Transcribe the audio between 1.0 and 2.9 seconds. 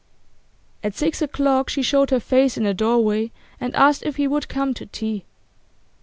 o'clock she showed her face in the